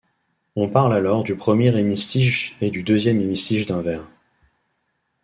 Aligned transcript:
On 0.55 0.67
parle 0.67 0.95
alors 0.95 1.21
du 1.23 1.35
premier 1.35 1.77
hémistiche 1.79 2.55
et 2.59 2.71
du 2.71 2.81
deuxième 2.81 3.21
hémistiche 3.21 3.67
d'un 3.67 3.83
vers. 3.83 4.07